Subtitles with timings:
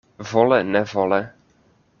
[0.31, 1.19] Vole-nevole.